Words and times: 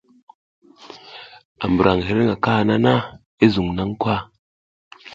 A 1.63 1.65
mburan 1.71 1.99
hima 2.07 2.35
kanaha 2.43 2.75
na, 2.83 2.95
i 3.45 3.47
zun 3.53 3.69
na 3.75 3.83
kwa? 4.01 4.15